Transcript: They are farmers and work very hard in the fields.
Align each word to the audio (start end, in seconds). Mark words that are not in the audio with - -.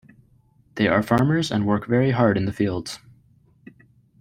They 0.77 0.87
are 0.87 1.03
farmers 1.03 1.51
and 1.51 1.67
work 1.67 1.85
very 1.85 2.09
hard 2.09 2.35
in 2.35 2.45
the 2.45 2.51
fields. 2.51 2.97